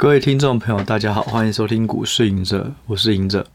[0.00, 3.46] 各位听众朋友，大家好，欢迎收听股市赢者，我是赢者。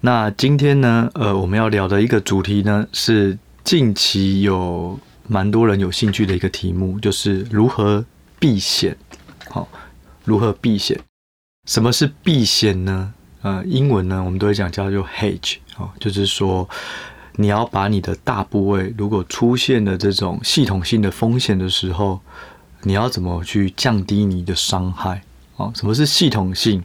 [0.00, 8.02] 那今天呢，呃，我们要聊的一个主题呢，是近期有蛮多人有兴趣的一个题目，就是如何
[8.40, 8.96] 避险。
[9.50, 9.68] 好，
[10.24, 10.98] 如何避险？
[11.68, 13.12] 什么是避险呢？
[13.42, 16.66] 呃，英文呢，我们都会讲叫做 hedge，哦，就是说
[17.36, 22.18] 你要把你的大部位，如果出现了这种系统性的风险的时候，
[22.84, 25.22] 你要怎么去降低你的伤害？
[25.74, 26.82] 什么是系统性？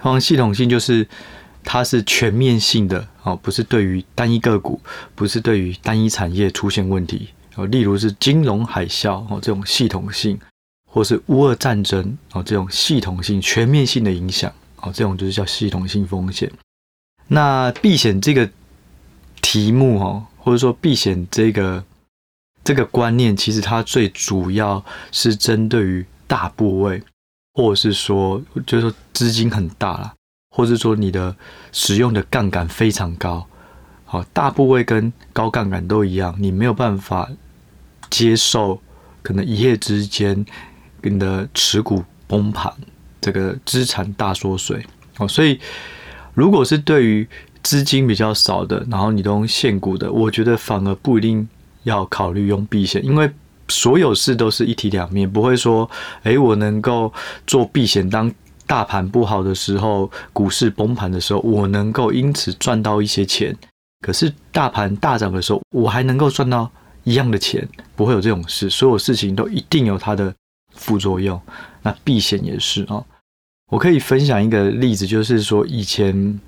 [0.00, 1.06] 通系统性就是
[1.62, 4.80] 它是全面性的哦，不是对于单一个股，
[5.14, 7.64] 不是对于单一产业出现问题哦。
[7.66, 10.36] 例如是金融海啸哦，这种系统性，
[10.90, 16.50] 或是乌俄战争哦，这种系统性、全面性的影响哦，这种就是叫系统性风险。
[17.28, 18.50] 那避险这个
[19.40, 21.84] 题目哦，或者说避险这个
[22.64, 27.00] 这个观念，其实它最主要是针对于大部位。
[27.54, 30.14] 或者是说，就是说资金很大了，
[30.50, 31.36] 或是说你的
[31.70, 33.46] 使用的杠杆非常高，
[34.06, 37.28] 好，大部位跟高杠杆都一样，你没有办法
[38.08, 38.80] 接受
[39.22, 40.44] 可能一夜之间
[41.02, 42.72] 你的持股崩盘，
[43.20, 44.82] 这个资产大缩水，
[45.18, 45.60] 哦，所以
[46.32, 47.28] 如果是对于
[47.62, 51.46] 资金比较少的，然后你都用现股的，我觉得反而不一定
[51.82, 53.30] 要考虑用避险，因为。
[53.68, 55.88] 所有事都是一体两面，不会说，
[56.24, 57.12] 诶，我能够
[57.46, 58.30] 做避险，当
[58.66, 63.56] 大盘不好的时候，股市崩盘的时候，我能够因此赚到一些钱。
[64.00, 66.70] 可是大盘大涨的时候，我还能够赚到
[67.04, 68.68] 一样的钱，不会有这种事。
[68.68, 70.34] 所有事情都一定有它的
[70.74, 71.40] 副作用。
[71.82, 73.02] 那避险也是啊。
[73.70, 76.40] 我可以分享一个例子，就是说以前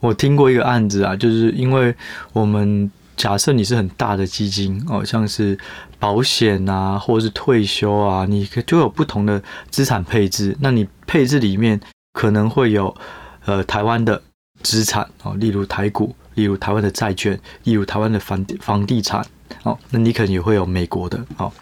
[0.00, 1.94] 我听过一个案子啊，就是因为
[2.32, 2.90] 我们。
[3.20, 5.58] 假设你是很大的基金哦，像是
[5.98, 10.56] 保险啊，或者是退休啊，你就有不同的资产配置。
[10.58, 11.78] 那你配置里面
[12.14, 12.96] 可能会有
[13.44, 14.22] 呃台湾的
[14.62, 19.22] 资产哦，例如台股，例如台湾的债券，例如台湾的房房地产
[19.64, 19.78] 哦。
[19.90, 21.52] 那你可能也会有美国的哦。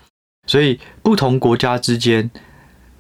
[0.47, 2.31] 所以不同国家之间，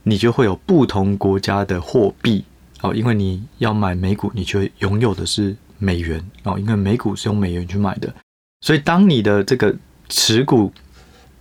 [0.02, 2.44] 你就会有不同国家的货币
[2.80, 2.92] 哦。
[2.92, 8.12] 因为你要买美股，你就拥有的是美元哦，因为美股是用美元去买的。
[8.60, 9.74] 所以，当你的这个
[10.08, 10.72] 持股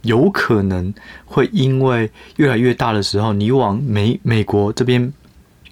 [0.03, 0.93] 有可能
[1.25, 5.11] 会因为越来越大的时候，你往美美国这边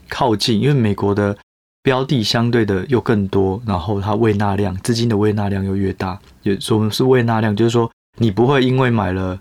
[0.10, 1.38] 靠近，因为美国的
[1.84, 9.40] 标的相对的又更多，然后它未纳量资金的未纳量又越大，也说是未纳量，就是说你不会因为买了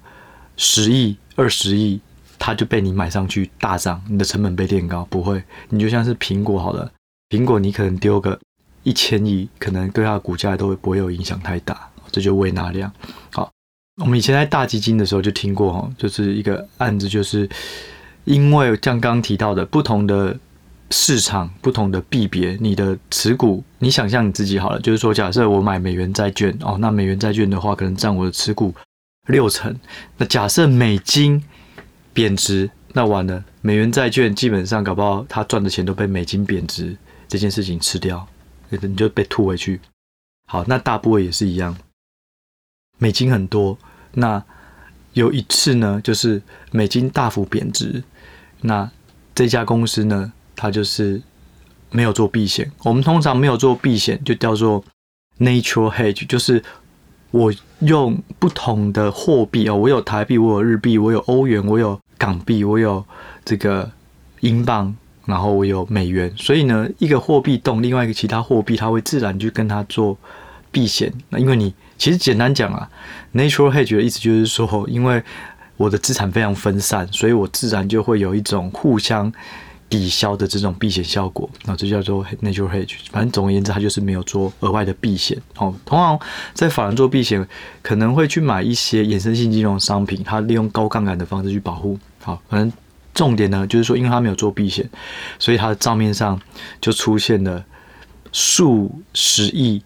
[0.56, 1.98] 十亿、二十亿，
[2.38, 5.42] 它就被你买上去大涨，你的成本被垫高，不会。
[5.70, 6.92] 你就像是苹果好了，
[7.30, 8.38] 苹果你可能丢个
[8.82, 11.88] 一千亿，可能对它的股价都会不会有影响太大。
[12.14, 12.92] 这就胃纳量。
[13.32, 13.50] 好，
[13.96, 17.48] 我们以前在大基金的时候就听过哈，就是一个案子，就是
[18.22, 20.38] 因为像刚刚提到的不同的
[20.92, 28.72] 市场、不同的币别，你的持股，你想象你自己好了，就是说，假设我买美元债券哦，那美元债券的话，可能占我的持股
[29.26, 29.76] 六成。
[30.18, 31.42] 那假设美金
[32.12, 38.24] 贬值，那完了，美元债券基本上搞不好，他赚的钱都被美金贬值这件事情吃掉，
[38.68, 39.80] 你就被吐回去。
[40.46, 41.76] 好，那大部位也是一样。
[42.98, 43.76] 美金很多，
[44.14, 44.42] 那
[45.12, 46.40] 有一次呢，就是
[46.70, 48.02] 美金大幅贬值，
[48.62, 48.90] 那
[49.34, 51.20] 这家公司呢，它就是
[51.90, 52.70] 没有做避险。
[52.84, 54.84] 我们通常没有做避险，就叫做
[55.38, 56.62] natural hedge，就是
[57.30, 63.04] 我用不同的货币哦，我有台币，我有日币，我有欧元，我有港币，我有
[63.44, 63.90] 这个
[64.40, 64.94] 英镑，
[65.26, 70.16] 然后我有美元，所以呢，一个货币动，另外一个其他货币，它会自然去跟它做
[70.70, 71.12] 避险。
[71.28, 71.74] 那因为你。
[71.96, 72.88] 其实简单讲啊
[73.34, 75.22] ，natural hedge 的意思就是说，因为
[75.76, 79.32] 我的资产非常分散，所以我自然就会有一种互相
[79.88, 81.48] 抵消的这种避险效果。
[81.64, 82.96] 那这叫做 natural hedge。
[83.10, 85.40] 反正总而言之，它就是没有做额外的避险。
[85.56, 86.18] 哦，通常
[86.52, 87.46] 在法人做避险，
[87.82, 91.98] 可能会去买一些衍生性金融商品，它利用高杠杆的方式去保护。
[92.22, 92.72] 好，反正
[93.14, 94.88] 重点呢，就是说，因为它没有做避险，
[95.38, 96.40] 所以它的账面上
[96.80, 97.64] 就出现了
[98.32, 99.82] 数十亿。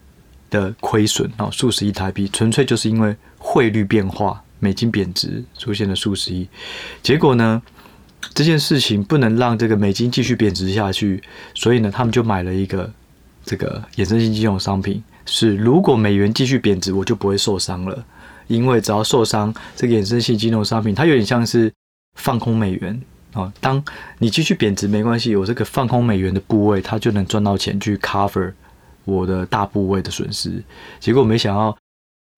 [0.49, 6.47] 的亏损啊，数十亿台币，纯粹就是因为汇率变化，美金贬值出现了数十亿。
[7.01, 7.61] 结果呢，
[8.33, 11.21] 这件事情不能让这个美金继续贬值下去，
[11.53, 12.91] 所以呢，他们就买了一个
[13.45, 18.05] 这个衍生性金融商品，是如果美元继续贬值，我就不会受伤了，
[18.47, 21.71] 因为只要受伤，这个衍生性金融商品它有点像是
[22.15, 23.01] 放空美元
[23.33, 23.83] 啊，当
[24.17, 28.53] 你继续贬值没关系，我这个放空美元的部位，它就能赚到钱去 cover。
[29.09, 30.63] 我的大部位的损失，
[30.99, 31.75] 结果没想到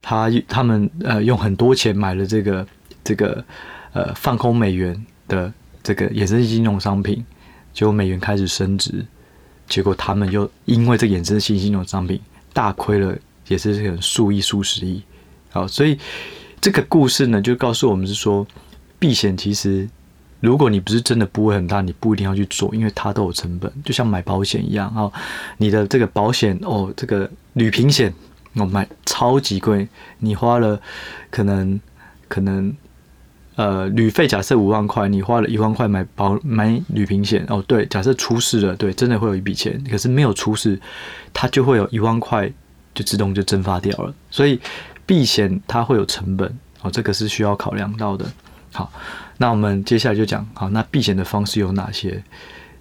[0.01, 2.68] 他他们呃用很多钱买了这个
[3.03, 3.44] 这个
[3.94, 5.51] 呃放空美元的
[5.83, 7.23] 这个衍生性金融商品，
[7.73, 9.06] 结果美元开始升值，
[9.68, 12.19] 结果他们又因为这衍生性金融商品
[12.53, 13.15] 大亏了，
[13.47, 15.01] 也是很数亿、数十亿。
[15.50, 15.97] 好，所以
[16.59, 18.45] 这个故事呢，就告诉我们是说，
[18.97, 19.89] 避险其实，
[20.42, 24.92] 如果你不是真的部位很大，你不一定要去做，因为它都有成本，就像买保险一样。
[24.94, 25.10] 哦，
[25.58, 28.14] 你的这个保险哦，这个旅平险，
[28.56, 29.88] 我买超级贵，
[30.20, 30.78] 你花了
[31.30, 31.80] 可能
[32.28, 32.76] 可能
[33.56, 40.78] 呃旅费假设五万块，你花了一万块买保买旅平险哦，对，假设出事了，对，真的会有一笔钱，可是没有出事，
[41.32, 42.52] 它就会有一万块
[42.94, 44.60] 就自动就蒸发掉了，所以。
[45.04, 48.26] 避险它会有成本哦，这个是需要考量到的。
[48.72, 48.90] 好，
[49.42, 52.24] 那我们接下来就讲好，那避险的方式有哪些？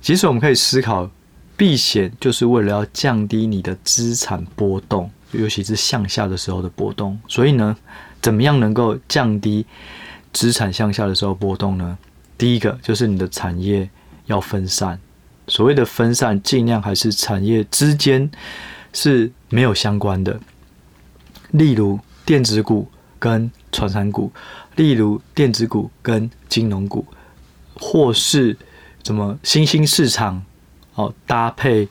[0.02, 1.10] 其实我们可以思考，
[1.56, 7.18] 避险就是为了要降低你的资产波动，尤其是向下的时候的波动。
[7.26, 7.74] 所以呢，
[8.20, 9.64] 怎么样能够降低
[10.34, 11.96] 资产向下的时候波动呢？
[12.36, 13.88] 第一个就是你的产业
[14.26, 15.00] 要分散。
[15.48, 18.30] 所谓的分散，尽量还是产业之间
[18.92, 20.38] 是没有相关的，
[21.52, 21.98] 例如。
[22.22, 22.86] 电子股
[23.20, 24.32] 跟传产股，
[24.74, 27.06] 例如电子股跟金融股，
[27.74, 28.56] 或是
[29.04, 30.42] 什么新兴市场
[30.94, 31.86] 哦，搭配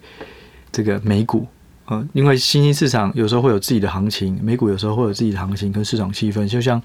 [0.71, 1.47] 这个美股，
[1.89, 6.81] 嗯，因为新兴市场有时候会有自己的行情，美股有时候会有自己的行情跟市场气氛，就像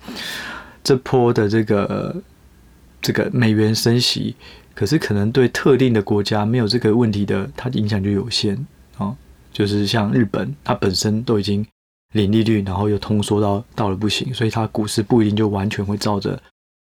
[0.85, 2.15] 这波的这个
[3.03, 4.37] 这个美元升息，
[4.75, 8.67] 可是可能对特定的国家没有这个问题的，它的影响就有限
[8.99, 9.17] 哦，
[9.53, 11.67] 就是像日本，它本身都已经。
[12.15, 16.41] 零利率，然后又通缩到到了不行，所以它股市不一定就完全会照着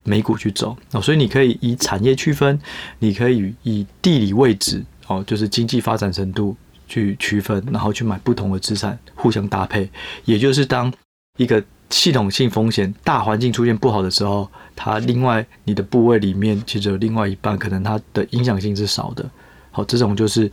[0.04, 1.02] 美股去走哦。
[1.02, 2.58] 所以你可以以产业区分，
[3.00, 6.56] 你可以以地理位置哦，就是经济发展程度
[6.88, 9.90] 去区分，然后去买不同的资产互相搭配。
[10.24, 10.92] 也就是当
[11.38, 19.28] 一个系统性风险大环境出现不好的时候，它另外你的部位里面其实有另外一半可能它的影响性是少的。
[19.72, 20.48] 好，这种就是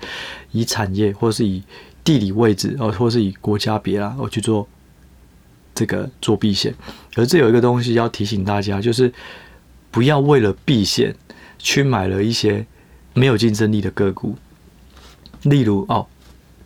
[0.51, 1.61] 以产业或是以。
[2.03, 4.67] 地理位置哦，或是以国家别啦，我去做
[5.73, 6.73] 这个做避险。
[7.15, 9.11] 可是这有一个东西要提醒大家，就是
[9.89, 11.15] 不要为了避险
[11.57, 12.65] 去买了一些
[13.13, 14.35] 没有竞争力的个股。
[15.43, 16.05] 例如哦，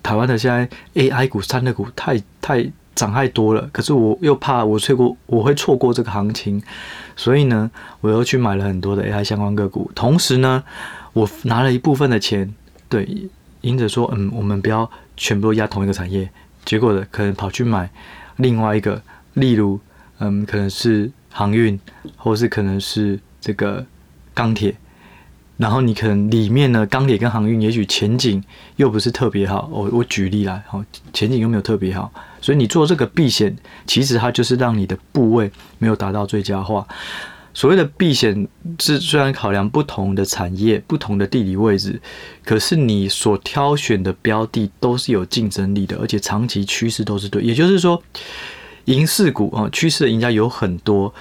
[0.02, 6.62] 台湾的现在 AI 股、三的股太太涨太多了，可是我又怕我错过，我会错过这个行情，
[7.16, 7.70] 所以呢，
[8.02, 9.92] 我又去买了很多的 AI 相关个股。
[9.94, 10.64] 同时呢，
[11.14, 12.56] 我拿了一部分的钱，
[12.90, 13.30] 对，
[13.62, 14.90] 因着说，嗯，我们不要。
[15.18, 16.30] 全部压同一个产业，
[16.64, 17.90] 结果的可能跑去买
[18.38, 19.02] 另外一个，
[19.34, 19.80] 例如，
[20.20, 21.78] 嗯，可能是航运，
[22.16, 23.86] 或是可能是这个
[24.34, 24.76] 钢铁，
[25.58, 28.44] 然后你可能里面呢，钢铁跟航运也许前景
[28.76, 29.68] 又不是特别好。
[29.72, 33.56] 我我举例来，好，前景又没有特别好，所以你做这个避险，
[33.86, 36.88] 其实它就是让你的部位没有达到最佳化。
[37.58, 38.48] 所谓的避险
[38.80, 42.00] 是虽然考量不同的产业、不同的地理位置，
[42.46, 47.42] 可是你所挑选的标的都是有竞争力的，而且长期趋势都是对。
[47.42, 48.00] 也就是说，
[48.86, 51.12] 银饰股啊，趋势的赢家有很多，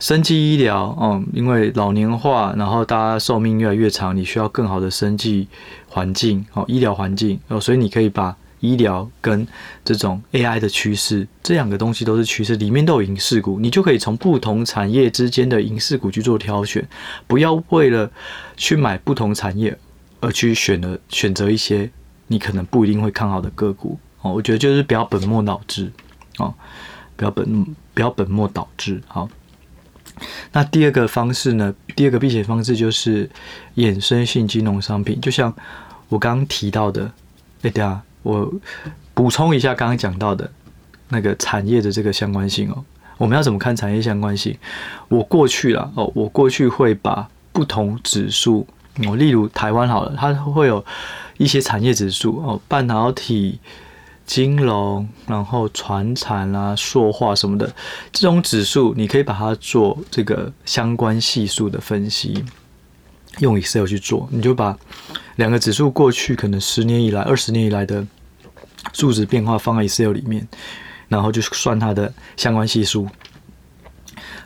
[0.00, 5.48] 生技医疗，嗯，因为老年化，然后大家寿命越来越长，你需要更好的生计
[5.90, 8.34] 环境哦，医疗环境哦，所以你可以把。
[8.64, 9.46] 医疗跟
[9.84, 16.88] 这种 AI 的趋势，这两个东西都是趋势，里面都有影视股，你就可以从不同产业之间的影视股去做挑选，
[17.26, 18.10] 不要为了
[18.56, 19.78] 去买不同产业
[20.20, 21.90] 而去选了选择一些
[22.28, 24.32] 你可能不一定会看好的个股哦。
[24.32, 25.92] 我觉得就是不要本末倒置
[26.38, 26.54] 哦，
[27.16, 29.02] 不要本不要本末倒置。
[29.06, 29.28] 好，
[30.52, 31.74] 那第二个方式呢？
[31.94, 33.28] 第二个避险方式就是
[33.76, 35.54] 衍生性金融商品，就像
[36.08, 37.12] 我刚刚提到的，
[37.62, 38.02] 哎，对啊。
[38.24, 38.52] 我
[39.14, 40.50] 补充一下刚刚讲到的
[41.10, 42.84] 那个产业的这个相关性哦，
[43.16, 44.58] 我们要怎么看产业相关性？
[45.08, 48.66] 我过去了哦，我过去会把不同指数，
[49.06, 50.84] 我例如台湾好了，它会有
[51.36, 53.60] 一些产业指数哦，半导体、
[54.26, 57.72] 金融，然后传产啊、塑化什么的
[58.10, 62.44] 这种指数，你可以把它做这个相关系数的分析。
[63.40, 64.76] 用 Excel 去做，你就把
[65.36, 68.06] 两个指数过去可能十年以来、二十年以来的
[68.92, 70.46] 数值变化放在 Excel 里面，
[71.08, 73.08] 然后就算它的相关系数。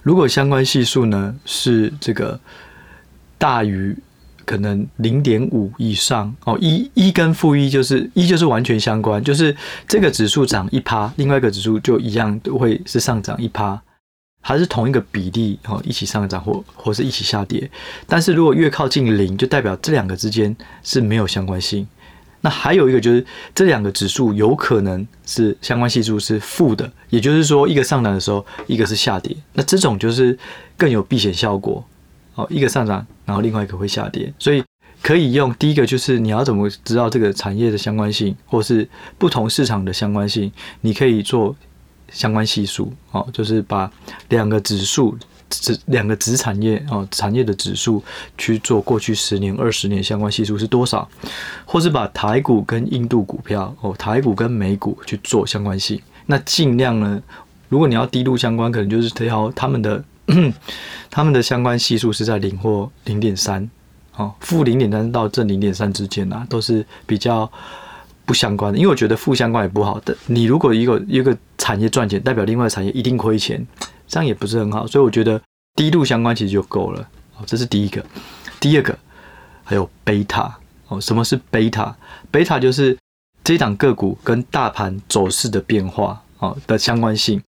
[0.03, 2.39] 如果相关系数呢是这个
[3.37, 3.97] 大于
[4.47, 9.55] 可能零点五以上哦，一一跟负一就是一就是完全相关，就是
[9.87, 13.79] 这个指数涨一趴，另外一个指数就一样都会是上涨一趴。
[14.41, 17.71] 还是同一个比例哦，一起上涨或或是一起下跌。
[18.07, 21.87] 但是如果越靠近零，就代表这两个之间是没有相关性。
[22.41, 29.37] 那还有一个就是这两个指数有可能是相关系数是负的，也就是说一个上涨的时候，一个是下跌。
[29.55, 30.39] 那这种就是
[30.77, 31.85] 更有避险效果
[32.37, 34.33] 哦，一个上涨，然后另外一个会下跌。
[34.39, 34.63] 所以
[35.03, 40.53] 可以用第一个就是你要怎么知道这个产业的相关性，或是不同市场的相关性，
[40.83, 41.57] 你可以做
[42.11, 43.91] 相关系数哦，就是把
[44.29, 45.17] 两个指数。
[45.51, 48.05] 指两个子产业哦，产业的指数
[48.37, 51.09] 去做过去十年、二十年相关系数是多少，
[51.65, 55.99] 或是把台股跟印度股票哦，台股跟美股去做相关性。
[56.27, 57.23] 那尽量呢，
[57.71, 60.05] 如果你要低度相关，可能就是挑他们的
[61.09, 63.71] 他们的相关系数是在零或零点三
[64.17, 67.51] 哦，负零点三到正零点三之间啊，都是比较
[68.29, 68.79] 不相关的。
[68.79, 70.17] 因为我觉得负相关也不好的。
[70.27, 73.67] 你如果一个一个产业赚钱，代表另外产业一定亏钱。
[74.07, 75.39] 这样也不是很好，所以我觉得
[75.75, 77.07] 低度相关其实就够了。
[77.35, 78.03] 好，这是第一个。
[78.59, 78.99] 第二个
[79.65, 80.59] 还有贝塔
[80.89, 81.95] 哦，什么是贝塔？
[82.31, 82.97] 贝塔就是
[83.45, 87.43] 这档个股跟大盘走势的变化哦的相关性。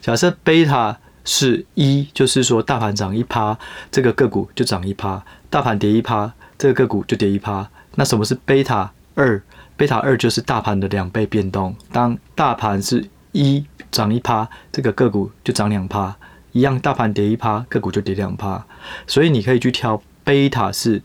[0.00, 3.58] 假设贝塔是一，就是说大盘涨一趴，
[3.90, 7.68] 这个个股就涨一趴；大盘跌一趴，这个个股就跌一趴。
[7.96, 9.42] 那什么是贝塔二？
[9.76, 11.74] 贝塔二就是大盘的两倍变动。
[11.92, 13.64] 当大盘是一。
[13.90, 16.16] 涨一趴，这个个股就涨两趴，
[16.50, 18.66] 一样大盘跌一趴，个股就跌两趴，
[19.06, 21.00] 所以你可以去挑贝塔是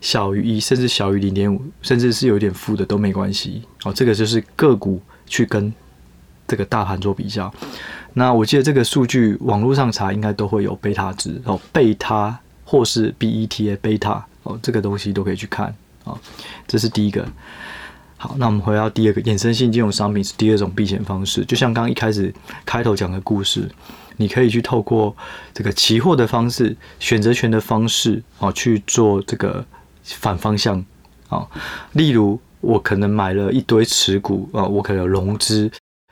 [0.00, 3.64] 小于一，甚至小于零点五，甚至是有点负的都没关系。
[3.82, 5.74] 哦，这个就是个股去跟
[6.46, 7.52] 这个大盘做比较。
[8.12, 16.16] 那我记得这个数据网络上查应该都会有贝塔值哦，贝塔或是 BETA 贝塔哦，这个东西都可以去看哦，
[16.68, 17.26] 这是第一个。
[18.20, 22.34] 好，那我们回到第二个衍生性金融商品是第二种避险方式，就像刚一开始
[22.66, 23.70] 开头讲的故事，
[24.16, 25.16] 你可以去透过
[25.54, 29.64] 这个期货的方式、选择权的方式啊去做这个
[30.02, 30.84] 反方向
[31.28, 31.46] 啊。
[31.92, 35.70] 例如，我可能买了一堆持股啊，我可能有融资，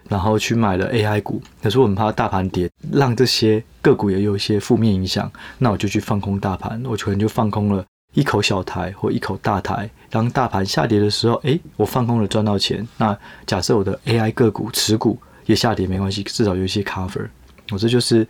[0.09, 7.85] 然后去买了 AI 股，可是我很怕大盘跌，让这些个股也有一些负面影响，那我就去放空大盘，我可能就放空了。
[8.17, 12.87] 一口小台或一口大台，当大盘下跌的时候，诶，我放空了赚到钱。
[12.97, 13.15] 那
[13.47, 17.29] 假设我的 AI 个股持股也下跌没关系，至少有一些 cover。
[17.71, 18.27] 我这就是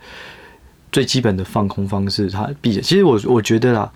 [0.91, 2.83] 最基本的放空方式，它避险。
[2.83, 3.89] 其实我我觉得啦，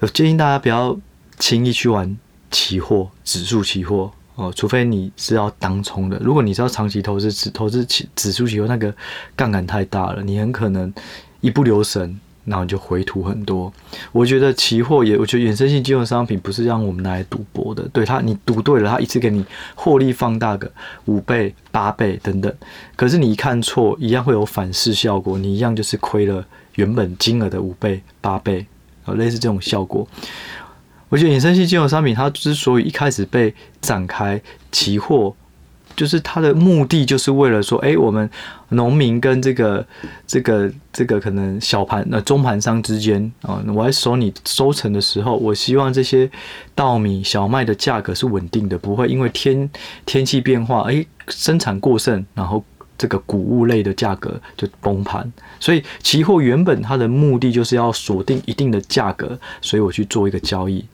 [0.00, 0.98] 我建议大家不要
[1.38, 2.18] 轻易去玩
[2.50, 6.18] 期货、指数期货哦，除非你是要当冲的。
[6.18, 8.92] 如果你是要长期投资，指投资指指数期货，那个
[9.36, 10.92] 杠杆太大了，你很可能
[11.40, 12.18] 一不留神。
[12.46, 13.70] 然后就回吐很多。
[14.12, 17.86] 我觉得期货也，我觉得衍生性金融商品不是让我们拿来赌博的。
[17.92, 20.70] 对它，你赌对了，它一次给你获利放大个
[21.04, 22.50] 五倍、八倍等等。
[22.96, 26.42] 可是你一看错，一样会有反噬效果，你一样就是亏了
[26.76, 28.64] 原本金额的五倍、八倍，
[29.04, 30.08] 啊，类似这种效果。
[31.08, 34.40] 我觉得衍生性金融商品它之所以一开始被展开，
[34.72, 35.34] 期货。
[35.96, 38.28] 就是它的目的，就是为了说，哎，我们
[38.68, 39.84] 农民跟这个、
[40.26, 46.30] 这个、这个可能小盘、呃中盘商之间啊，我来收你收成的时候，我希望这些
[46.74, 49.68] 稻米、小麦的价格是稳定的，不会因为天
[50.04, 52.62] 天气变化，哎，生产过剩，然后
[52.98, 55.32] 这个谷物类的价格就崩盘。
[55.58, 60.84] 所以期货原本它的目的就是要锁定一定的价格，所以我去做一个交易。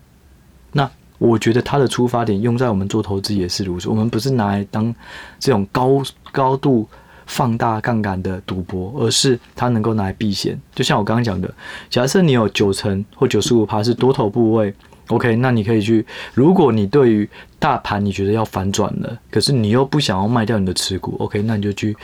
[0.73, 0.89] 那。
[1.23, 4.93] 我觉得它的出发点用在我们做投资也是如此，我们不是拿来当
[5.39, 6.03] 这种高
[6.33, 6.89] 高度
[7.27, 10.61] 放大杠杆的赌博，而是它能够拿来避险。
[10.75, 11.49] 就像我刚刚讲的，
[11.89, 14.75] 假设你有九成或九十五趴是多头部位
[15.07, 16.05] ，OK，那你可以去。
[16.35, 17.29] 如果你对于
[17.61, 21.97] 大盘你觉得要反转了，可是你又不想要卖掉你的持股，OK，那你就去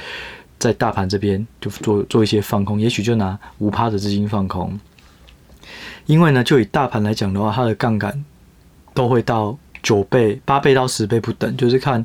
[0.61, 4.79] 在大盘这边就做做一些放空，也许就拿五趴的资金放空。
[6.07, 8.25] 因为呢，就以大盘来讲的话，它的杠杆。
[8.99, 12.05] 都会到九倍、八倍到十倍不等，就是看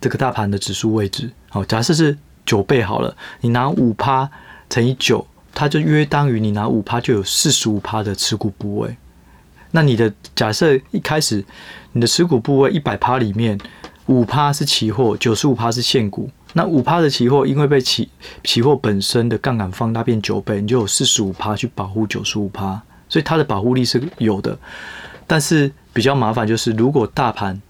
[0.00, 1.28] 这个大盘的指数位置。
[1.48, 2.16] 好，假设是
[2.46, 4.30] 九倍好了，你拿五趴
[4.70, 8.96] 乘以九，它就约当于你拿五趴就有四十五趴的持股部位。
[9.72, 11.44] 那你的假设一开始
[11.90, 13.58] 你的持股部位一百趴里面，
[14.06, 16.30] 五趴是期货，九十五趴是现股。
[16.52, 18.08] 那五趴的期货因为被期
[18.44, 24.56] 期货本身的杠杆放大变九倍，你就有四十五趴去保护九十五趴，所以它的保护力是有的。
[25.26, 27.60] 但是比较麻烦就是，如果大盘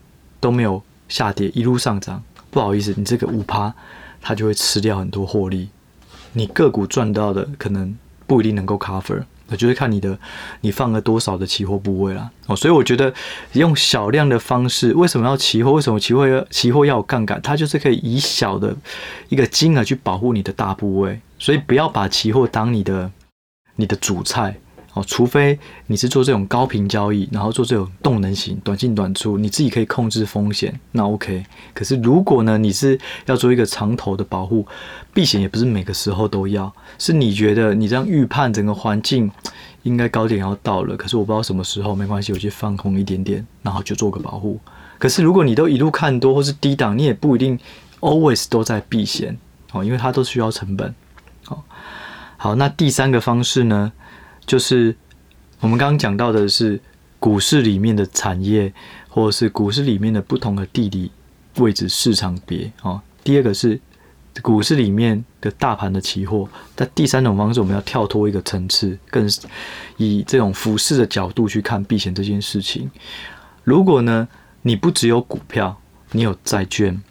[0.40, 3.72] 都没有下跌，一路上涨，不好意思，你这个五趴
[4.20, 5.68] 它就会吃掉很多获利，
[6.32, 7.96] 你个股赚到的可能
[8.26, 10.18] 不一定能够 cover，那就是看你的
[10.62, 12.30] 你放了多少的期货部位啦。
[12.46, 12.56] 哦。
[12.56, 13.12] 所以我觉得
[13.52, 15.72] 用小量的方式，为什么要期货？
[15.72, 17.40] 为什么期货要期货要有杠杆？
[17.42, 18.74] 它就是可以以小的
[19.28, 23.10] 一个金额去保护你的大部位，所以不要把期货当你的
[23.76, 24.56] 你的主菜。
[24.94, 25.58] 哦，除非
[25.88, 31.44] 你是做这种高频交易，然后做这种动能型、短进短出，你自己可以控制风险，那 OK。
[31.74, 32.96] 可是如果呢，你是
[33.26, 34.64] 要做一个长头的保护，
[35.12, 39.28] 避险也不是每个时候都要，是你觉得你这样预判整个环境
[39.82, 44.60] 应该高点要到了，可是我不知道什么时候，没关系，我去放空一点点，然后就做个保护。
[45.00, 47.58] 可是如果你都一路看多或是低档，你也不一定
[47.98, 49.36] always 都在避险
[49.72, 50.94] 哦，因为它都需要成本。
[51.44, 51.64] 好，
[52.36, 53.92] 好，那第三个方式呢？
[54.46, 54.94] 就是
[55.60, 56.80] 我们刚刚讲到的是
[57.18, 58.72] 股市里面的产业，
[59.08, 61.10] 或者是股市里面的不同的地理
[61.56, 63.00] 位置、市场别哦。
[63.22, 63.80] 第二个是
[64.42, 66.46] 股市里面的大盘的期货。
[66.74, 69.26] 但第三种方式，我们要跳脱一个层次，更
[69.96, 72.90] 以这种俯视的角度去看避险这件事情。
[73.62, 74.28] 如果呢，
[74.60, 75.80] 你不只有股票，
[76.12, 77.02] 你有债券，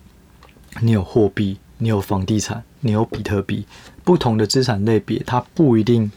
[0.82, 3.66] 你有货币，你有房地产，你有比特币，
[4.04, 6.12] 不同的资产类别，它不一定。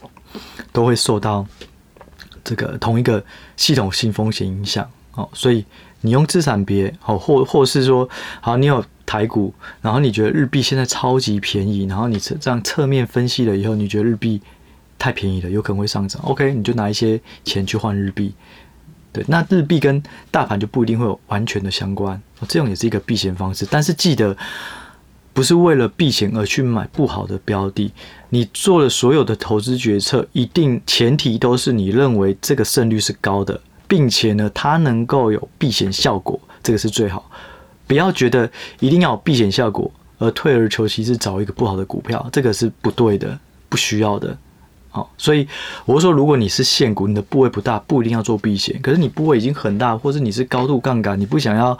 [0.71, 1.45] 都会受到
[2.43, 3.23] 这个同一个
[3.55, 4.89] 系统性风险影响。
[5.13, 5.65] 哦，所以
[6.01, 8.07] 你用资产别哦，或或是说，
[8.39, 9.51] 好，你有台股，
[9.81, 14.39] 然后你觉得日币现在超级便宜，然后你这样侧面分析了以后，你觉得日币
[14.99, 18.35] 太便宜了，有可能会上涨，OK，你就拿一些钱去换日币，
[19.11, 24.37] 对，那日币跟大盘就不一定会有完全的相关，这种也是一个避险方式，但是记得。
[25.37, 27.91] 不是为了避险而去买不好的标的，
[28.29, 37.29] 你做的所有的投资决策，一定前提都是你认为这个胜率是高的，并且呢，它能够有避险效果，这个是最好。
[37.85, 43.37] 不要觉得一定要有避险效果而退而求其次找一个不好的股票，这个是不对的，
[43.69, 44.35] 不需要的。
[44.89, 45.47] 好，所以
[45.85, 48.81] 我说，如果你是现股，你的部位不大，不一定要做避险。
[48.81, 51.77] 可是你部位已经很大，或者你是高度杠杆，你不想要。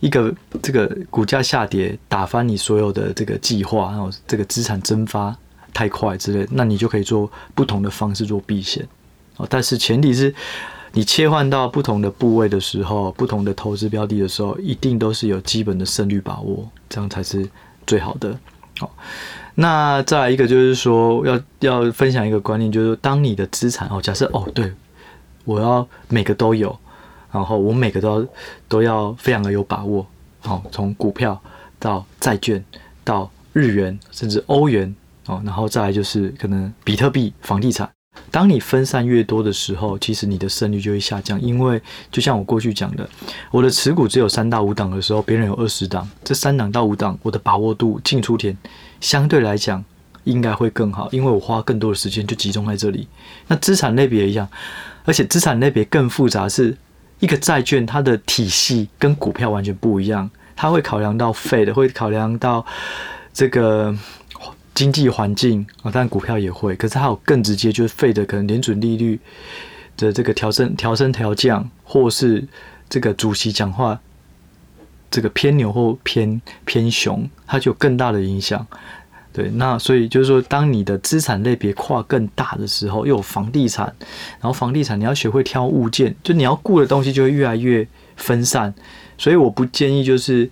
[0.00, 5.36] 一个这个股价下跌打翻你所有的这个计划，然后这个资产蒸发
[5.74, 8.86] 太快之类，那你就可以做不同的方式做避险
[9.36, 9.46] 哦。
[9.50, 10.32] 但是前提是
[10.92, 17.48] 你切换到不同的部位的时候，不同的投资标的的时候，一定都是有基本的胜率把握，这样才是
[17.86, 18.38] 最好的。
[18.78, 18.94] 好，
[19.56, 24.72] 那再来一个就是说要要分享一个观念，就是当你的资产哦，假设哦，对，
[25.44, 26.78] 我要每个都有。
[27.30, 28.28] 然后我每个都要
[28.68, 30.06] 都要非常的有把握，
[30.40, 31.38] 好，从股票
[31.78, 32.64] 到债券
[33.04, 34.94] 到日元甚至欧元
[35.26, 37.88] 哦，然后再来就是可能比特币、房地产。
[38.30, 43.08] 当你分散越多的时候，其实你的胜率就会下降，因为就像我过去讲的，
[43.50, 48.56] 我的持股只有三到五档的时候，别人有二十档，这三档到五档，我的把握度进出点
[49.00, 49.84] 相对来讲
[50.24, 53.06] 应该会更好，因为我花更多的时间就集中在这里。
[53.46, 54.48] 那资产类别一样，
[55.04, 56.76] 而且资产类别更复杂是。
[57.20, 62.64] 一个债券，它的体系跟股票完全不一样，它会考量到费的，会考量到
[63.32, 63.96] 这个
[64.74, 69.18] 经济环境啊，当然股票也会，可是它有更直接，就是费的可能联准利率
[69.96, 72.46] 的这个调升、调升、调降，或是
[72.88, 73.98] 这个主席讲话
[75.10, 78.64] 这个偏牛或偏偏熊，它就有更大的影响。
[79.38, 83.86] 对，那所以就是说，当你的资产类别跨更大的时候，又有房地产，
[84.40, 88.74] 然后房地产你要学会挑物件，就你要顾的东西就会越来越分散。
[89.16, 90.50] 所以我不建议就是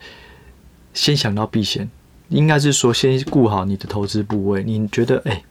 [0.95, 1.91] 先想到避险，
[2.29, 4.63] 应该是说先顾好你的投资部位。
[4.63, 5.43] 你觉得，哎，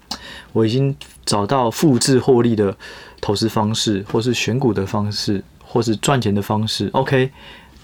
[0.54, 0.96] 我已经
[1.26, 2.78] 找到复制获利的
[3.20, 7.30] 投资方式，或是选股的方式，或是赚钱的方式，OK。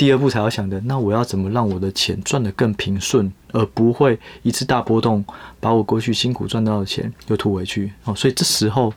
[0.01, 5.23] 第二步才要想的，那我要怎么让我的钱赚得更平顺，而不会一次大波动，
[5.59, 8.15] 把我过去辛苦赚到的钱又吐回去哦。
[8.15, 8.91] 所以这时候，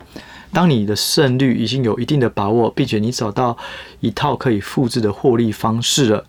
[0.51, 3.55] 当你的胜率已经有一定的把握，并且你找到
[4.01, 6.25] 一套可以复制的获利方式了，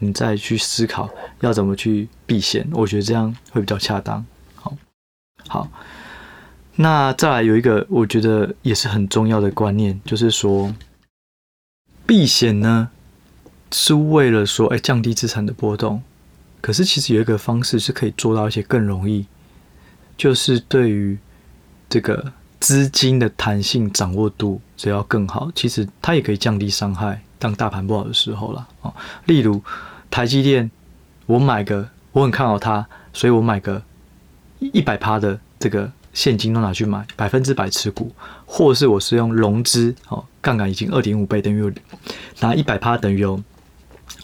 [0.00, 1.08] 你再去思考
[1.40, 4.22] 要怎么去避险，我觉得这样会比较恰当。
[4.54, 4.76] 好，
[5.48, 5.68] 好，
[6.76, 10.74] 那再来有一个我觉得也是很重要的观念，就是说
[12.04, 12.90] 避险呢。
[13.72, 16.02] 是为了说，哎，降低资产的波动。
[16.60, 19.24] 可是其实有一个方式是可以做到一些更容易，
[20.16, 21.16] 就是对于
[21.88, 27.22] 这个资金的弹性掌握度只要更好，其实它也可以降低伤害。
[27.38, 28.92] 当大盘不好的时候了啊，
[29.24, 29.62] 例如
[30.10, 30.70] 台积电，
[31.24, 33.82] 我买个我很看好它，所以我买个
[34.58, 38.12] 一百趴的这个现金都拿去买，百分之百持股，
[38.44, 41.72] 或是我是用融资，哦，杠杆已经二点五倍，等于
[42.40, 43.42] 拿一百趴等于有。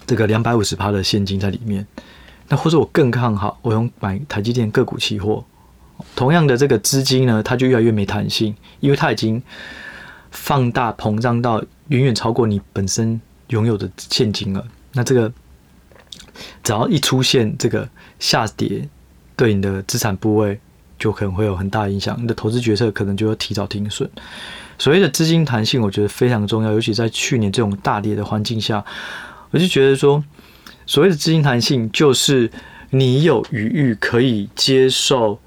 [0.06, 1.86] 这个两百五十趴的现金在里面，
[2.48, 5.44] 那或者我更看好，我用买台积电个股期货，
[6.14, 9.42] 同样的这个资金呢，它就越来越没弹性，因为它已经
[10.30, 14.64] 放大膨胀到远远超过你本身拥有的现金了。
[14.92, 15.32] 那这个
[16.62, 17.88] 只要一出现这个
[18.18, 18.88] 下跌，
[19.34, 20.58] 对你的资产部位
[20.98, 24.08] 就可能会有很大影响，你的投资决策可能就会提早停损。
[24.78, 28.84] 所谓的资金弹性，我觉得非常重要，尤其在去年这种大跌的环境下，
[29.56, 30.22] 我就觉得说，
[30.84, 32.50] 所谓的资金弹性，就是
[32.90, 35.38] 你有余裕可以接受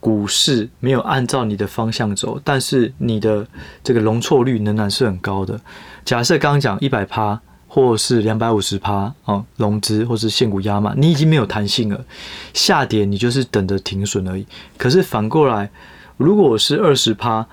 [0.00, 3.46] 股市没有按照你的方向走，但是你的
[3.84, 5.60] 这个容错率仍然是很高的。
[6.04, 12.04] 假设刚刚讲一百趴，或是两百五十趴哦，融资或是现股压满，你已经没有弹性了，
[12.52, 14.44] 下跌你就是等着停损而已。
[14.76, 15.70] 可是反过来，
[16.16, 17.46] 如果是二十趴。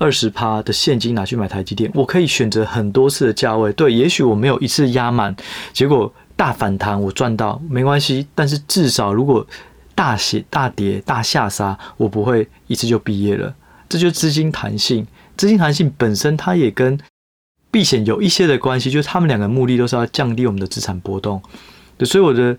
[0.00, 3.70] 二十趴的现金拿去买台积电，我可以选择很多次的价位。
[3.74, 5.36] 对，也许我没有一次压满，
[5.74, 8.26] 结果大反弹我赚到没关系。
[8.34, 9.46] 但是至少如果
[9.94, 13.54] 大血大跌大下杀，我不会一次就毕业了。
[13.90, 15.06] 这就是资金弹性。
[15.36, 16.98] 资金弹性本身它也跟
[17.70, 21.42] 避险有一些的关系，就是他们两个目的都是要降低我们的资产波动。
[21.98, 22.56] 对，所以我的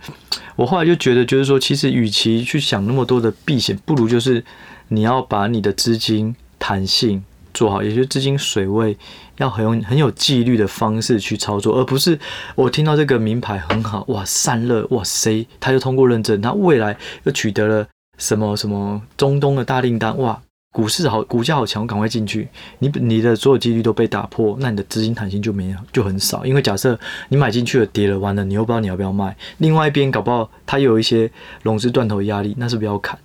[0.56, 4.46] 我后来就觉得，就是说，其实与其去想那么多的避险，不如就是
[4.90, 7.24] 你要把你的资金弹性。
[7.54, 8.98] 做好，也就是资金水位
[9.38, 12.20] 要很有很有纪律的方式去操作，而不是
[12.56, 17.88] 我听到这个名牌很好，哇，散热，哇塞，他就通过认证，他未来又取得了
[18.18, 22.48] 什么什么中东的大订单，哇，股市好，股价好强，我赶快进去，
[22.80, 31.30] 你你的所有纪律都被打破，那你的资金弹性就没有就很少，因为假设你买进去了跌了完了，你又不知道你要不要卖，另外一边搞不好它有一些
[31.64, 33.18] 融资断头压力，那是不是要砍？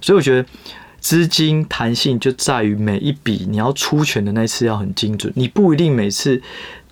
[0.00, 0.48] 所以我觉得。
[1.00, 6.40] 资金弹性就在于每一笔你要出拳的那次要很精准，你不一定每次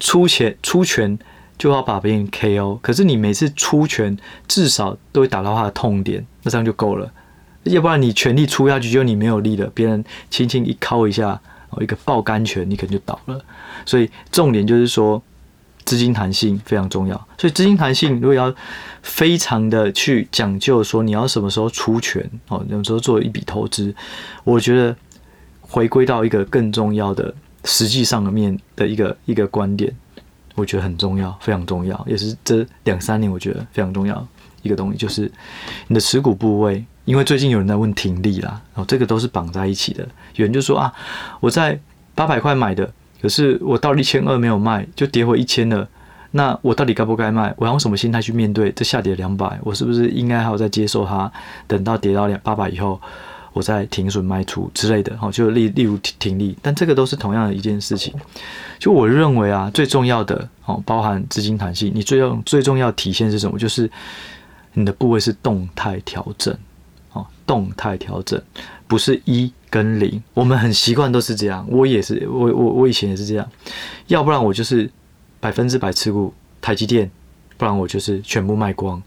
[0.01, 1.19] 出钱出拳
[1.57, 4.17] 就要把别人 KO，可是你每次出拳
[4.49, 7.13] 至少都会打到他的痛点，那这样就够了。
[7.65, 11.41] 要不然你全力出下去，就你没有力了，别人轻轻一敲一下，
[11.71, 13.41] 哦，一个爆肝拳，你可能就倒了。
[13.85, 15.23] 所以重点就是说。
[15.89, 18.55] 资金弹性非常重要，所以资金弹性如果要
[19.03, 23.95] 非常的去讲究，说你要什么时候出拳哦，有时候做一笔投资，
[24.45, 24.95] 我觉得
[25.63, 29.91] 回归到一个更重要的实际上的面的一个一个观点，
[30.57, 34.29] 我觉得很重要，非常重要，也是这两三年我觉得非常重要
[34.61, 35.33] 一个东西，就是
[35.87, 40.93] 你的持股部位，因为最近有人在问停利啦，哦，这个都是绑在一起的，有人就说啊，
[41.41, 41.81] 我在
[42.15, 42.93] 八百块买的。
[43.21, 45.89] 可是我到一千二没有卖，就跌回一千了。
[46.31, 47.53] 那我到底该不该卖？
[47.57, 49.59] 我要用什么心态去面对这下跌两百？
[49.63, 51.31] 我是不是应该还要再接受它？
[51.67, 53.01] 等到跌到两八百以后，
[53.55, 55.17] 我再停损卖出之类的？
[55.17, 56.55] 哈，就例例如停利。
[56.61, 58.13] 但这个都是同样的一件事情。
[58.79, 63.59] 就我认为啊，最重要的哦，包含资金弹性，你最重最重要体现是什么？
[63.59, 63.91] 就是
[64.75, 66.55] 你的部位是动态调整。
[67.15, 68.41] 哦，动态调整
[68.87, 69.51] 不是一。
[69.71, 73.49] 跟零，我们很习惯都是这样，我也是，我我我以前也是这样，
[74.07, 74.91] 要不然我就是
[75.41, 77.11] 百分之百持股台积电，
[77.57, 79.03] 不然我就是全部卖光，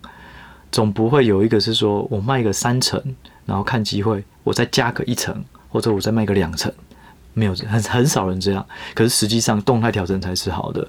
[0.71, 3.01] 总不会有一个是说我卖个三成，
[3.45, 6.71] 然后看机会我再加个一成，或者我再卖个两成。
[7.33, 10.85] 没有很很少人这样，可是实际上动态调整才是好的。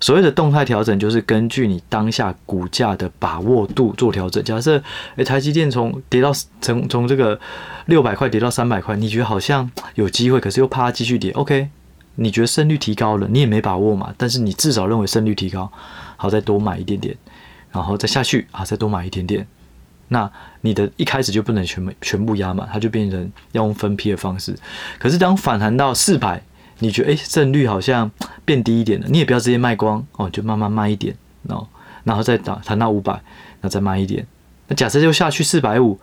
[0.00, 4.42] 所谓的动态调整，就是根据你当下股价的把握度做调整。
[4.44, 4.82] 假设
[5.16, 7.38] 诶，台积电从跌到从从这个
[7.86, 11.32] 六百块跌到三百块，你觉得好像有机会，可是又怕它继续跌。
[11.32, 11.68] OK，
[12.14, 15.70] 你觉得胜率提高了，你也没把握嘛，但是你至少认为胜率提高，
[16.16, 17.16] 好，再多买一点点，
[17.72, 19.46] 然后再下去啊，再多买一点点。
[20.12, 24.54] 那你的一开始就不能全全部压满，它就变成要用分批的方式。
[24.98, 26.42] 可是当反弹到四百，
[26.80, 28.10] 你觉得诶胜率好像
[28.44, 31.68] 变低一点了，你也不要直接卖光哦，就慢慢卖一点，然后
[32.04, 33.20] 然后再打弹到五百，
[33.60, 34.26] 那再卖一点。
[34.66, 35.98] 那假设就下去四百五，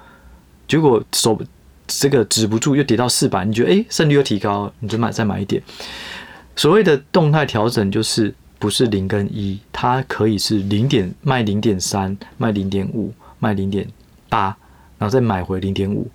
[0.68, 1.40] 结果手
[1.86, 5.62] 这个止不住又跌到四百，你觉得诶胜率又提高，你就买再买一点。
[6.56, 13.88] 所谓的动态调整就是不是零跟一，它可以是零点卖零点三，卖零点五，卖零点。
[14.30, 14.48] 八，
[14.98, 16.06] 然后再买回零点五，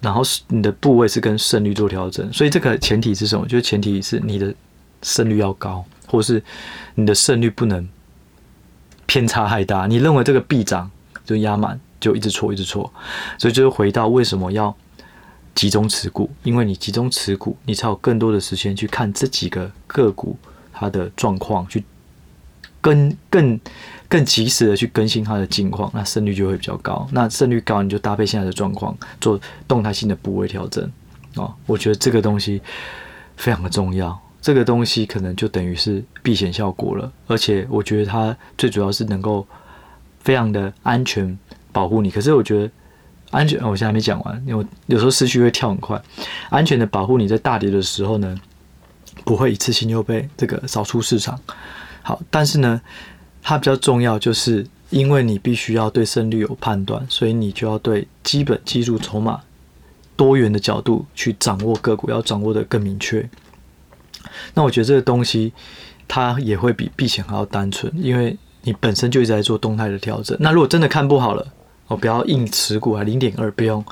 [0.00, 3.46] 然后你的部位是跟胜率做调整，所以这个前提是什么？
[3.46, 4.54] 就是前提是你的
[5.02, 6.42] 胜率要高，或是
[6.94, 7.86] 你的胜率不能
[9.04, 9.86] 偏差太大。
[9.86, 10.90] 你认为这个必涨
[11.26, 12.90] 就压满，就一直错一直错。
[13.36, 14.74] 所以就是回到为什么要
[15.54, 16.30] 集中持股？
[16.44, 20.38] 因为你集中持股，你才有更多的时间去看这几个个股
[20.72, 21.84] 它的状况，去
[22.80, 23.60] 跟更。
[24.14, 27.04] 更及时的去更新它的近况，那胜率就会比较高。
[27.10, 30.88] 那胜率高，你就搭配现在的状况做动态性的部位调整
[31.34, 31.52] 哦。
[31.66, 32.62] 我觉得这个东西
[33.36, 37.10] 非常的重要，这个东西可能就等于是避险效果了。
[37.26, 39.44] 而且我觉得它最主要是能够
[40.20, 41.36] 非常的安全
[41.72, 42.08] 保护你。
[42.08, 42.70] 可是我觉得
[43.32, 46.00] 安全，我现在还没讲完，因为有时候思绪会跳很快。
[46.50, 48.38] 安全的保护你在大跌的时候呢，
[49.24, 51.36] 不会一次性就被这个扫出市场。
[52.04, 52.80] 好，但是呢。
[53.44, 59.42] 它比较重要，就是因为你必须要对胜率有判断，所以你就要对基本技术筹码
[60.16, 63.28] 多元的角度去掌握个股，要掌握得更明确。
[64.54, 65.52] 那我觉得这个东西
[66.08, 70.34] 它也会比避险还要单纯，因为你本身就一直在做动态的调整。
[70.40, 71.46] 那如果真的看不好了，
[71.88, 73.84] 哦，不要硬持股啊，零点二不用，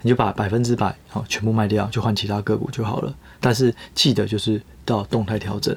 [0.00, 3.14] 你就把百分之百哦全部卖掉，就换其他个股就好了。
[3.38, 5.76] 但是记得就是到动态调整，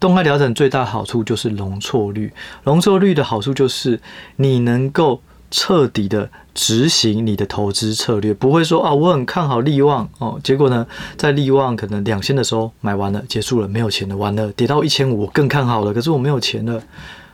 [0.00, 4.00] 动态调整最大好处就是容错率，容错率的好处就是
[4.36, 16.82] 你能够彻底的执行你的投资策略，不会说啊我很看好利旺哦，结果呢在利旺可能两千的时候买完了结束了没有钱了，完了跌到一千五我更看好了，可是我没有钱了，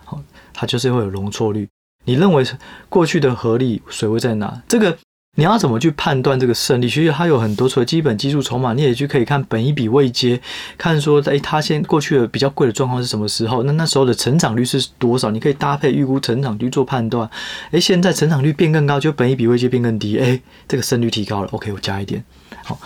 [0.05, 0.20] 好，
[0.53, 1.68] 它就是会有容错率。
[2.05, 2.44] 你认为
[2.88, 4.62] 过去的合力水位在哪？
[4.68, 4.96] 这个
[5.37, 6.88] 你要怎么去判断这个胜率？
[6.88, 10.38] 其实它有很多，除了基本技术筹码，你也去可以看本一笔未接，
[10.77, 13.62] 看说诶，它先过去的比较贵的状况是什么时候？
[13.62, 15.31] 那那时候的成长率是多少？
[15.31, 17.31] 你可以搭配预估成长率做判断。
[17.71, 21.49] 诶，现在成长率变更高，就本一笔未接变更低，诶，这个胜率提高了。
[21.53, 22.23] OK，我加一点。
[22.64, 22.79] 好，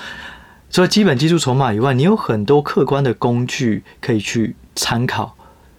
[0.71, 5.35] 除了基本技术筹码以外，你有很多客观的工具可以去参考，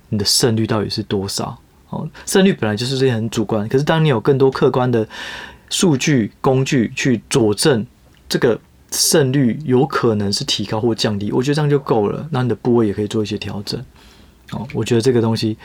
[0.09, 1.57] 你的胜率到底是多少？
[1.91, 5.07] 哦，胜率本来就是这些很主观，可是当你有更多客观的
[5.69, 7.85] 数据工具去佐证
[8.27, 8.59] 这个
[8.91, 12.27] 胜率有可能是提高或降低，我觉得这样就够了。
[12.31, 13.79] 那你的部位也可以做一些调整。
[14.51, 15.57] 哦，我觉得这个东西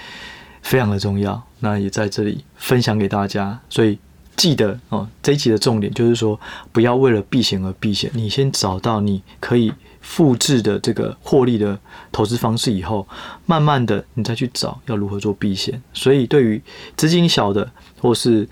[0.63, 3.61] 非常的重要，那也在这里分享给大家。
[3.69, 3.99] 所以
[4.37, 6.39] 记得哦，这一集的重点就是说，
[6.73, 9.73] 不要为了避险而避险，你先找到你可以。
[10.03, 11.79] 复制的这个获利的
[12.11, 13.07] 投资方式以后，
[13.45, 15.81] 慢慢的你再去找要如何做避险。
[15.93, 16.61] 所以对于
[16.97, 18.49] 资金小的或是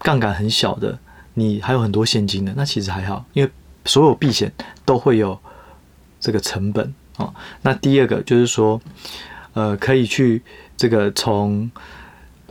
[0.00, 0.98] 杠杆很小的，
[1.34, 3.50] 你还有很多现金的，那其实还好，因为
[3.84, 4.52] 所有避险
[4.84, 5.38] 都会有
[6.18, 7.32] 这个成本哦。
[7.62, 8.80] 那第二个就是说，
[9.54, 10.42] 呃，可以去
[10.76, 11.70] 这个从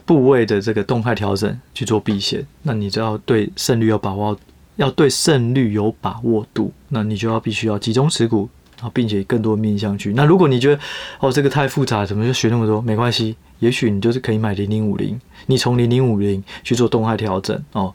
[0.06, 4.38] 部位的这个动态调整去做避险，那你就要对胜率有把握。
[4.76, 8.48] 要对胜率有把握度，那你就要必须要集中持股，
[8.94, 10.14] 并且更多面向去。
[10.14, 10.82] 那如果你觉得
[11.20, 12.80] 哦这个太复杂，怎么就学那么多？
[12.82, 17.94] 没关系，也许你就是可以买零零五零，你从零零五零去做动态调整哦。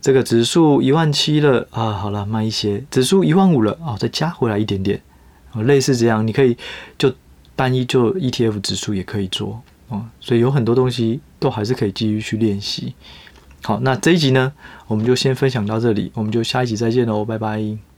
[0.00, 4.98] 这个指数一万七了啊，好了卖一些，指数一万五了哦，再加回来一点点，
[5.52, 6.56] 哦，类似这样，你可以
[6.96, 7.12] 就
[7.54, 10.06] 单一做 ETF 指数也可以做哦。
[10.18, 12.94] 所以有很多东西都还是可以继续去练习。
[13.62, 14.50] 好，那这一集呢，
[14.86, 17.89] 我们就先分享到这里，我们就下一集再见喽，拜拜。